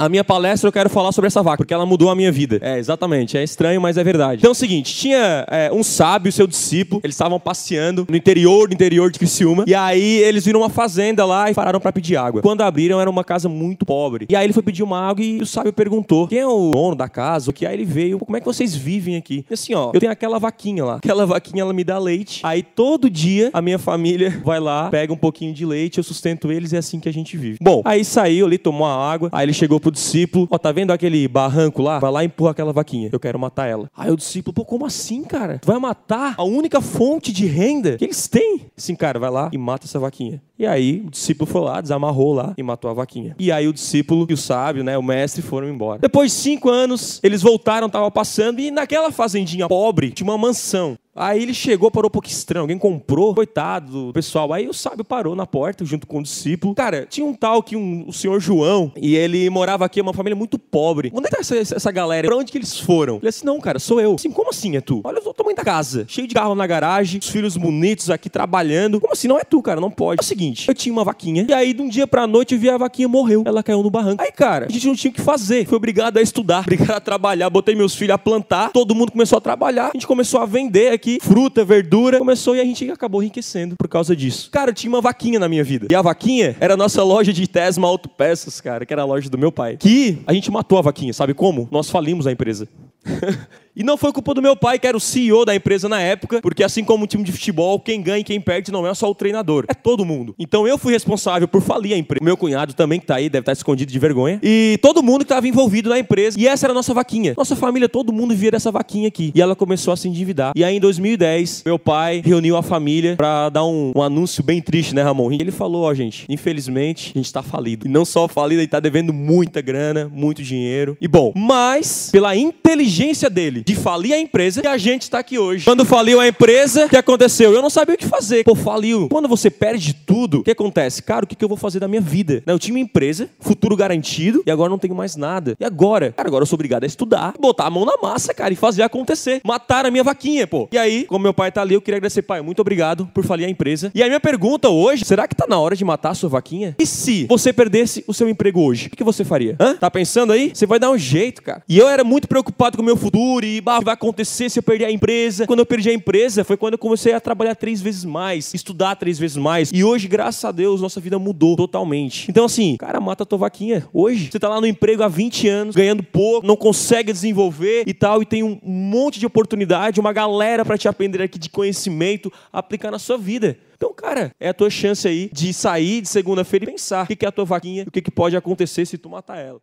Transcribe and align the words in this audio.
A 0.00 0.08
minha 0.08 0.24
palestra 0.24 0.66
eu 0.66 0.72
quero 0.72 0.88
falar 0.88 1.12
sobre 1.12 1.26
essa 1.26 1.42
vaca, 1.42 1.58
porque 1.58 1.74
ela 1.74 1.84
mudou 1.84 2.08
a 2.08 2.16
minha 2.16 2.32
vida. 2.32 2.58
É, 2.62 2.78
exatamente. 2.78 3.36
É 3.36 3.44
estranho, 3.44 3.78
mas 3.82 3.98
é 3.98 4.02
verdade. 4.02 4.38
Então 4.38 4.48
é 4.48 4.52
o 4.52 4.54
seguinte: 4.54 4.94
tinha 4.94 5.44
é, 5.46 5.70
um 5.70 5.82
sábio, 5.82 6.32
seu 6.32 6.46
discípulo, 6.46 7.02
eles 7.04 7.14
estavam 7.14 7.38
passeando 7.38 8.06
no 8.08 8.16
interior 8.16 8.66
do 8.66 8.72
interior 8.72 9.10
de 9.10 9.18
Criciúma. 9.18 9.64
E 9.66 9.74
aí 9.74 10.20
eles 10.20 10.46
viram 10.46 10.60
uma 10.60 10.70
fazenda 10.70 11.26
lá 11.26 11.50
e 11.50 11.54
pararam 11.54 11.78
para 11.78 11.92
pedir 11.92 12.16
água. 12.16 12.40
Quando 12.40 12.62
abriram, 12.62 12.98
era 12.98 13.10
uma 13.10 13.22
casa 13.22 13.46
muito 13.46 13.84
pobre. 13.84 14.24
E 14.30 14.34
aí 14.34 14.46
ele 14.46 14.54
foi 14.54 14.62
pedir 14.62 14.82
uma 14.82 14.98
água 14.98 15.22
e 15.22 15.42
o 15.42 15.44
sábio 15.44 15.70
perguntou: 15.70 16.26
quem 16.28 16.38
é 16.38 16.46
o 16.46 16.70
dono 16.70 16.94
da 16.96 17.06
casa? 17.06 17.52
Que 17.52 17.66
aí 17.66 17.74
ele 17.74 17.84
veio, 17.84 18.18
como 18.20 18.38
é 18.38 18.40
que 18.40 18.46
vocês 18.46 18.74
vivem 18.74 19.16
aqui? 19.16 19.44
E 19.50 19.52
assim, 19.52 19.74
ó, 19.74 19.90
eu 19.92 20.00
tenho 20.00 20.12
aquela 20.12 20.38
vaquinha 20.38 20.82
lá. 20.82 20.96
Aquela 20.96 21.26
vaquinha 21.26 21.60
ela 21.60 21.74
me 21.74 21.84
dá 21.84 21.98
leite. 21.98 22.40
Aí 22.42 22.62
todo 22.62 23.10
dia 23.10 23.50
a 23.52 23.60
minha 23.60 23.78
família 23.78 24.40
vai 24.42 24.60
lá, 24.60 24.88
pega 24.88 25.12
um 25.12 25.18
pouquinho 25.18 25.52
de 25.52 25.66
leite, 25.66 25.98
eu 25.98 26.04
sustento 26.04 26.50
eles 26.50 26.72
e 26.72 26.76
é 26.76 26.78
assim 26.78 26.98
que 26.98 27.08
a 27.08 27.12
gente 27.12 27.36
vive. 27.36 27.58
Bom, 27.60 27.82
aí 27.84 28.02
saiu 28.02 28.46
ali, 28.46 28.56
tomou 28.56 28.86
a 28.86 29.12
água. 29.12 29.28
Aí 29.30 29.44
ele 29.44 29.52
chegou 29.52 29.78
pro 29.78 29.89
pro 29.90 29.92
discípulo: 29.92 30.48
Ó, 30.50 30.56
tá 30.56 30.72
vendo 30.72 30.92
aquele 30.92 31.26
barranco 31.28 31.82
lá? 31.82 31.98
Vai 31.98 32.10
lá 32.10 32.22
e 32.22 32.26
empurra 32.26 32.52
aquela 32.52 32.72
vaquinha. 32.72 33.10
Eu 33.12 33.20
quero 33.20 33.38
matar 33.38 33.66
ela. 33.66 33.90
Aí 33.94 34.10
o 34.10 34.16
discípulo: 34.16 34.54
Pô, 34.54 34.64
como 34.64 34.86
assim, 34.86 35.22
cara? 35.24 35.58
Tu 35.58 35.66
vai 35.66 35.78
matar 35.78 36.34
a 36.38 36.44
única 36.44 36.80
fonte 36.80 37.32
de 37.32 37.46
renda 37.46 37.96
que 37.96 38.04
eles 38.04 38.28
têm? 38.28 38.66
Sim, 38.76 38.94
cara, 38.94 39.18
vai 39.18 39.30
lá 39.30 39.50
e 39.52 39.58
mata 39.58 39.86
essa 39.86 39.98
vaquinha. 39.98 40.40
E 40.58 40.66
aí 40.66 41.02
o 41.06 41.10
discípulo 41.10 41.50
foi 41.50 41.62
lá, 41.62 41.80
desamarrou 41.80 42.34
lá 42.34 42.54
e 42.56 42.62
matou 42.62 42.90
a 42.90 42.94
vaquinha. 42.94 43.34
E 43.38 43.50
aí 43.50 43.66
o 43.66 43.72
discípulo 43.72 44.26
e 44.28 44.34
o 44.34 44.36
sábio, 44.36 44.84
né, 44.84 44.96
o 44.96 45.02
mestre, 45.02 45.42
foram 45.42 45.68
embora. 45.68 45.98
Depois 46.00 46.30
de 46.32 46.36
cinco 46.36 46.68
anos, 46.68 47.18
eles 47.22 47.40
voltaram, 47.40 47.86
estavam 47.86 48.10
passando, 48.10 48.60
e 48.60 48.70
naquela 48.70 49.10
fazendinha 49.10 49.66
pobre 49.68 50.10
tinha 50.10 50.28
uma 50.28 50.36
mansão. 50.36 50.98
Aí 51.20 51.42
ele 51.42 51.52
chegou, 51.52 51.90
parou 51.90 52.08
um 52.08 52.10
pouco 52.10 52.28
estranho. 52.28 52.62
Alguém 52.62 52.78
comprou, 52.78 53.34
coitado 53.34 54.06
do 54.06 54.12
pessoal. 54.14 54.54
Aí 54.54 54.66
o 54.66 54.72
sábio 54.72 55.04
parou 55.04 55.36
na 55.36 55.46
porta 55.46 55.84
junto 55.84 56.06
com 56.06 56.20
o 56.20 56.22
discípulo. 56.22 56.74
Cara, 56.74 57.04
tinha 57.04 57.26
um 57.26 57.34
tal 57.34 57.62
que 57.62 57.76
um, 57.76 58.08
o 58.08 58.12
senhor 58.12 58.40
João, 58.40 58.90
e 58.96 59.14
ele 59.14 59.50
morava 59.50 59.84
aqui, 59.84 60.00
uma 60.00 60.14
família 60.14 60.34
muito 60.34 60.58
pobre. 60.58 61.12
Onde 61.14 61.26
é 61.26 61.28
que 61.28 61.36
tá 61.36 61.40
essa, 61.40 61.76
essa 61.76 61.92
galera? 61.92 62.26
Pra 62.26 62.36
onde 62.38 62.50
que 62.50 62.56
eles 62.56 62.80
foram? 62.80 63.16
Ele 63.16 63.28
disse: 63.28 63.44
Não, 63.44 63.60
cara, 63.60 63.78
sou 63.78 64.00
eu. 64.00 64.14
Assim, 64.14 64.30
como 64.30 64.48
assim 64.48 64.76
é 64.76 64.80
tu? 64.80 65.02
Olha 65.04 65.20
o 65.22 65.34
tamanho 65.34 65.54
da 65.54 65.62
casa, 65.62 66.06
cheio 66.08 66.26
de 66.26 66.34
carro 66.34 66.54
na 66.54 66.66
garagem, 66.66 67.20
os 67.20 67.28
filhos 67.28 67.54
bonitos 67.54 68.08
aqui 68.08 68.30
trabalhando. 68.30 68.98
Como 68.98 69.12
assim? 69.12 69.28
Não 69.28 69.38
é 69.38 69.44
tu, 69.44 69.60
cara, 69.60 69.78
não 69.78 69.90
pode. 69.90 70.20
É 70.20 70.24
o 70.24 70.26
seguinte: 70.26 70.68
eu 70.68 70.74
tinha 70.74 70.92
uma 70.92 71.04
vaquinha, 71.04 71.44
e 71.46 71.52
aí 71.52 71.74
de 71.74 71.82
um 71.82 71.88
dia 71.88 72.06
pra 72.06 72.26
noite 72.26 72.54
eu 72.54 72.60
vi 72.60 72.70
a 72.70 72.78
vaquinha 72.78 73.06
morreu. 73.06 73.42
Ela 73.44 73.62
caiu 73.62 73.82
no 73.82 73.90
barranco. 73.90 74.22
Aí, 74.22 74.32
cara, 74.32 74.66
a 74.66 74.72
gente 74.72 74.86
não 74.86 74.94
tinha 74.94 75.10
o 75.10 75.14
que 75.14 75.20
fazer. 75.20 75.66
Fui 75.66 75.76
obrigado 75.76 76.16
a 76.16 76.22
estudar, 76.22 76.60
obrigado 76.64 76.96
a 76.96 77.00
trabalhar. 77.00 77.50
Botei 77.50 77.74
meus 77.74 77.94
filhos 77.94 78.14
a 78.14 78.18
plantar, 78.18 78.70
todo 78.70 78.94
mundo 78.94 79.12
começou 79.12 79.36
a 79.36 79.40
trabalhar. 79.40 79.88
A 79.88 79.92
gente 79.92 80.06
começou 80.06 80.40
a 80.40 80.46
vender 80.46 80.92
aqui 80.92 81.09
fruta, 81.20 81.64
verdura 81.64 81.80
verdura, 81.90 82.18
começou 82.18 82.54
e 82.54 82.60
a 82.60 82.64
gente 82.64 82.90
acabou 82.90 83.22
enriquecendo 83.22 83.74
por 83.76 83.88
causa 83.88 84.14
disso. 84.14 84.50
Cara, 84.50 84.70
eu 84.70 84.74
tinha 84.74 84.90
uma 84.90 85.00
vaquinha 85.00 85.38
na 85.38 85.48
minha 85.48 85.64
vida. 85.64 85.88
E 85.90 85.94
a 85.94 86.02
vaquinha 86.02 86.56
era 86.60 86.74
a 86.74 86.76
nossa 86.76 87.02
loja 87.02 87.32
de 87.32 87.46
Tesma 87.46 87.88
Autopeças, 87.88 88.60
cara, 88.60 88.86
que 88.86 88.92
era 88.92 89.02
a 89.02 89.04
loja 89.04 89.28
do 89.28 89.38
meu 89.38 89.50
pai. 89.50 89.76
Que 89.76 90.18
a 90.26 90.32
gente 90.32 90.50
matou 90.50 90.78
a 90.78 90.82
vaquinha, 90.82 91.12
sabe 91.12 91.34
como? 91.34 91.68
Nós 91.70 91.90
falimos 91.90 92.26
a 92.26 92.32
empresa. 92.32 92.68
E 93.80 93.82
não 93.82 93.96
foi 93.96 94.12
culpa 94.12 94.34
do 94.34 94.42
meu 94.42 94.54
pai, 94.54 94.78
que 94.78 94.86
era 94.86 94.94
o 94.94 95.00
CEO 95.00 95.46
da 95.46 95.54
empresa 95.54 95.88
na 95.88 95.98
época, 95.98 96.42
porque 96.42 96.62
assim 96.62 96.84
como 96.84 97.04
um 97.04 97.06
time 97.06 97.24
de 97.24 97.32
futebol, 97.32 97.80
quem 97.80 98.02
ganha 98.02 98.18
e 98.18 98.24
quem 98.24 98.38
perde 98.38 98.70
não 98.70 98.86
é 98.86 98.92
só 98.92 99.10
o 99.10 99.14
treinador, 99.14 99.64
é 99.68 99.72
todo 99.72 100.04
mundo. 100.04 100.34
Então 100.38 100.68
eu 100.68 100.76
fui 100.76 100.92
responsável 100.92 101.48
por 101.48 101.62
falir 101.62 101.94
a 101.94 101.96
empresa. 101.96 102.22
Meu 102.22 102.36
cunhado 102.36 102.74
também, 102.74 103.00
que 103.00 103.06
tá 103.06 103.14
aí, 103.14 103.30
deve 103.30 103.40
estar 103.40 103.52
escondido 103.52 103.90
de 103.90 103.98
vergonha. 103.98 104.38
E 104.42 104.78
todo 104.82 105.02
mundo 105.02 105.20
que 105.20 105.32
estava 105.32 105.48
envolvido 105.48 105.88
na 105.88 105.98
empresa. 105.98 106.38
E 106.38 106.46
essa 106.46 106.66
era 106.66 106.74
a 106.74 106.74
nossa 106.74 106.92
vaquinha. 106.92 107.32
Nossa 107.34 107.56
família, 107.56 107.88
todo 107.88 108.12
mundo 108.12 108.34
via 108.34 108.50
dessa 108.50 108.70
vaquinha 108.70 109.08
aqui. 109.08 109.32
E 109.34 109.40
ela 109.40 109.56
começou 109.56 109.94
a 109.94 109.96
se 109.96 110.06
endividar. 110.06 110.52
E 110.54 110.62
aí 110.62 110.76
em 110.76 110.80
2010, 110.80 111.62
meu 111.64 111.78
pai 111.78 112.20
reuniu 112.22 112.58
a 112.58 112.62
família 112.62 113.16
para 113.16 113.48
dar 113.48 113.64
um, 113.64 113.92
um, 113.96 114.02
anúncio 114.02 114.44
bem 114.44 114.60
triste, 114.60 114.94
né, 114.94 115.02
Ramon? 115.02 115.32
E 115.32 115.36
ele 115.36 115.50
falou: 115.50 115.84
Ó, 115.84 115.94
gente, 115.94 116.26
infelizmente 116.28 117.12
a 117.14 117.18
gente 117.18 117.32
tá 117.32 117.42
falido. 117.42 117.86
E 117.86 117.90
não 117.90 118.04
só 118.04 118.28
falido, 118.28 118.60
ele 118.60 118.68
tá 118.68 118.78
devendo 118.78 119.14
muita 119.14 119.62
grana, 119.62 120.06
muito 120.12 120.42
dinheiro. 120.42 120.98
E 121.00 121.08
bom, 121.08 121.32
mas 121.34 122.10
pela 122.12 122.36
inteligência 122.36 123.30
dele 123.30 123.64
de 123.70 123.76
falir 123.76 124.12
a 124.12 124.18
empresa, 124.18 124.60
que 124.60 124.66
a 124.66 124.76
gente 124.76 125.02
está 125.02 125.20
aqui 125.20 125.38
hoje. 125.38 125.64
Quando 125.64 125.84
faliu 125.84 126.18
a 126.18 126.26
empresa, 126.26 126.86
o 126.86 126.88
que 126.88 126.96
aconteceu? 126.96 127.52
Eu 127.52 127.62
não 127.62 127.70
sabia 127.70 127.94
o 127.94 127.98
que 127.98 128.06
fazer. 128.06 128.42
Pô, 128.42 128.56
faliu. 128.56 129.08
Quando 129.08 129.28
você 129.28 129.48
perde 129.48 129.94
tudo, 129.94 130.40
o 130.40 130.42
que 130.42 130.50
acontece? 130.50 131.02
Cara, 131.02 131.24
o 131.24 131.28
que 131.28 131.42
eu 131.42 131.48
vou 131.48 131.56
fazer 131.56 131.78
da 131.78 131.86
minha 131.86 132.00
vida? 132.00 132.42
Eu 132.46 132.58
tinha 132.58 132.74
uma 132.74 132.80
empresa, 132.80 133.30
futuro 133.38 133.76
garantido, 133.76 134.42
e 134.44 134.50
agora 134.50 134.68
não 134.68 134.78
tenho 134.78 134.94
mais 134.94 135.14
nada. 135.14 135.56
E 135.60 135.64
agora? 135.64 136.12
Cara, 136.16 136.28
agora 136.28 136.42
eu 136.42 136.46
sou 136.46 136.56
obrigado 136.56 136.82
a 136.82 136.86
estudar, 136.86 137.34
botar 137.38 137.66
a 137.66 137.70
mão 137.70 137.84
na 137.84 137.96
massa, 138.02 138.34
cara, 138.34 138.52
e 138.52 138.56
fazer 138.56 138.82
acontecer. 138.82 139.40
Matar 139.44 139.86
a 139.86 139.90
minha 139.90 140.02
vaquinha, 140.02 140.46
pô. 140.46 140.68
E 140.72 140.78
aí, 140.78 141.04
como 141.04 141.22
meu 141.22 141.32
pai 141.32 141.52
tá 141.52 141.62
ali, 141.62 141.74
eu 141.74 141.80
queria 141.80 141.98
agradecer, 141.98 142.22
pai, 142.22 142.42
muito 142.42 142.60
obrigado 142.60 143.08
por 143.14 143.24
falir 143.24 143.46
a 143.46 143.48
empresa. 143.48 143.92
E 143.94 144.02
aí 144.02 144.08
minha 144.08 144.20
pergunta 144.20 144.68
hoje, 144.68 145.04
será 145.04 145.28
que 145.28 145.34
tá 145.36 145.46
na 145.48 145.58
hora 145.60 145.76
de 145.76 145.84
matar 145.84 146.10
a 146.10 146.14
sua 146.14 146.28
vaquinha? 146.28 146.74
E 146.78 146.86
se 146.86 147.26
você 147.26 147.52
perdesse 147.52 148.04
o 148.08 148.12
seu 148.12 148.28
emprego 148.28 148.60
hoje? 148.60 148.88
O 148.88 148.90
que 148.90 149.04
você 149.04 149.24
faria? 149.24 149.54
Hã? 149.60 149.76
Tá 149.76 149.90
pensando 149.90 150.32
aí? 150.32 150.50
Você 150.52 150.66
vai 150.66 150.80
dar 150.80 150.90
um 150.90 150.98
jeito, 150.98 151.40
cara. 151.42 151.62
E 151.68 151.78
eu 151.78 151.88
era 151.88 152.02
muito 152.02 152.26
preocupado 152.26 152.76
com 152.76 152.82
o 152.82 152.86
meu 152.86 152.96
futuro 152.96 153.44
e, 153.56 153.60
bah, 153.60 153.80
vai 153.80 153.94
acontecer 153.94 154.48
se 154.48 154.58
eu 154.58 154.62
perder 154.62 154.86
a 154.86 154.90
empresa. 154.90 155.46
Quando 155.46 155.60
eu 155.60 155.66
perdi 155.66 155.90
a 155.90 155.92
empresa, 155.92 156.44
foi 156.44 156.56
quando 156.56 156.74
eu 156.74 156.78
comecei 156.78 157.12
a 157.12 157.20
trabalhar 157.20 157.54
três 157.54 157.80
vezes 157.80 158.04
mais, 158.04 158.52
estudar 158.54 158.96
três 158.96 159.18
vezes 159.18 159.36
mais. 159.36 159.70
E 159.72 159.82
hoje, 159.82 160.08
graças 160.08 160.44
a 160.44 160.52
Deus, 160.52 160.80
nossa 160.80 161.00
vida 161.00 161.18
mudou 161.18 161.56
totalmente. 161.56 162.30
Então, 162.30 162.44
assim, 162.44 162.76
cara, 162.76 163.00
mata 163.00 163.22
a 163.22 163.26
tua 163.26 163.38
vaquinha. 163.38 163.86
Hoje, 163.92 164.30
você 164.30 164.38
tá 164.38 164.48
lá 164.48 164.60
no 164.60 164.66
emprego 164.66 165.02
há 165.02 165.08
20 165.08 165.48
anos, 165.48 165.76
ganhando 165.76 166.02
pouco, 166.02 166.46
não 166.46 166.56
consegue 166.56 167.12
desenvolver 167.12 167.84
e 167.86 167.94
tal, 167.94 168.22
e 168.22 168.26
tem 168.26 168.42
um 168.42 168.58
monte 168.62 169.18
de 169.18 169.26
oportunidade, 169.26 170.00
uma 170.00 170.12
galera 170.12 170.64
para 170.64 170.78
te 170.78 170.88
aprender 170.88 171.22
aqui 171.22 171.38
de 171.38 171.48
conhecimento, 171.48 172.32
aplicar 172.52 172.90
na 172.90 172.98
sua 172.98 173.18
vida. 173.18 173.58
Então, 173.76 173.94
cara, 173.94 174.30
é 174.38 174.50
a 174.50 174.54
tua 174.54 174.68
chance 174.68 175.08
aí 175.08 175.30
de 175.32 175.54
sair 175.54 176.02
de 176.02 176.08
segunda-feira 176.08 176.66
e 176.66 176.68
pensar 176.68 177.04
o 177.04 177.16
que 177.16 177.24
é 177.24 177.28
a 177.28 177.32
tua 177.32 177.46
vaquinha, 177.46 177.84
o 177.86 177.90
que 177.90 178.10
pode 178.10 178.36
acontecer 178.36 178.84
se 178.84 178.98
tu 178.98 179.08
matar 179.08 179.38
ela. 179.38 179.60